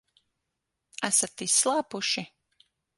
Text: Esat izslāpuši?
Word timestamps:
Esat 1.09 1.47
izslāpuši? 1.49 2.29